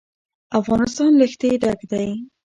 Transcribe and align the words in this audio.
افغانستان 0.59 1.11
له 1.19 1.25
ښتې 1.31 1.49
ډک 1.61 1.79
دی. 1.91 2.07